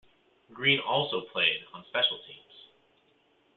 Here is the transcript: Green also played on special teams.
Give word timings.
Green 0.51 0.79
also 0.79 1.21
played 1.31 1.59
on 1.75 1.85
special 1.89 2.17
teams. 2.25 2.53